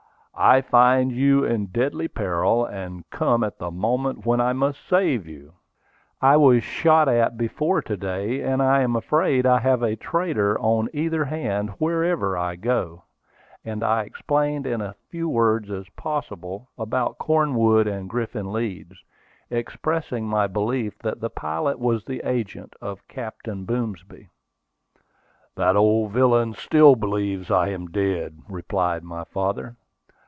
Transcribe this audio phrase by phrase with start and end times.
[0.33, 5.27] "I find you in deadly peril, and come at the moment when I may save
[5.27, 5.51] you!"
[6.21, 10.57] "I was shot at before to day; and I am afraid I have a traitor
[10.59, 13.03] on either hand wherever I go;"
[13.63, 18.95] and I explained in as few words as possible about Cornwood and Griffin Leeds,
[19.51, 24.29] expressing my belief that the pilot was the agent of Captain Boomsby.
[25.55, 29.75] "That old villain still believes I am dead," replied my father.